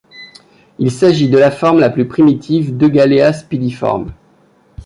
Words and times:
Il 0.79 0.89
s'agit 0.89 1.29
de 1.29 1.37
la 1.37 1.51
forme 1.51 1.79
la 1.79 1.91
plus 1.91 2.07
primitive 2.07 2.75
d'Eugaleaspidiformes. 2.75 4.11